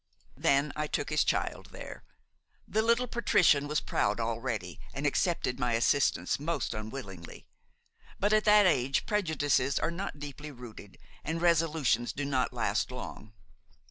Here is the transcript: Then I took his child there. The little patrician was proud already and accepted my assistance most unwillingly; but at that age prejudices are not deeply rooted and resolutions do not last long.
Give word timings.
Then 0.35 0.73
I 0.75 0.87
took 0.87 1.11
his 1.11 1.23
child 1.23 1.67
there. 1.67 2.03
The 2.67 2.81
little 2.81 3.05
patrician 3.05 3.67
was 3.67 3.79
proud 3.79 4.19
already 4.19 4.79
and 4.95 5.05
accepted 5.05 5.59
my 5.59 5.73
assistance 5.73 6.39
most 6.39 6.73
unwillingly; 6.73 7.45
but 8.19 8.33
at 8.33 8.45
that 8.45 8.65
age 8.65 9.05
prejudices 9.05 9.77
are 9.77 9.91
not 9.91 10.17
deeply 10.17 10.49
rooted 10.49 10.97
and 11.23 11.39
resolutions 11.39 12.13
do 12.13 12.25
not 12.25 12.51
last 12.51 12.89
long. 12.89 13.33